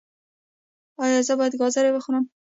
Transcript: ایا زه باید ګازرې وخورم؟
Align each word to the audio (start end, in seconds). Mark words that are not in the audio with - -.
ایا 1.03 1.19
زه 1.27 1.33
باید 1.39 1.53
ګازرې 1.61 1.91
وخورم؟ 1.93 2.25